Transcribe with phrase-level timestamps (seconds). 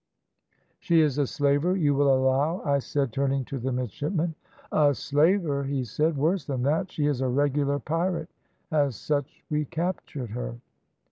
[0.81, 4.33] "`She is a slaver, you will allow?' I said, turning to the midshipman.
[4.71, 6.91] "`A slaver!' he said, `worse than that.
[6.91, 8.29] She is a regular pirate;
[8.71, 10.57] as such we captured her.'